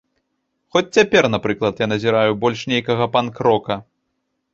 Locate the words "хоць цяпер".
0.77-1.23